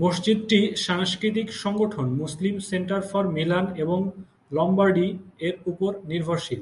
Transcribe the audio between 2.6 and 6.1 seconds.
centre for Milan এবং লমবার্ডি"-এর ওপর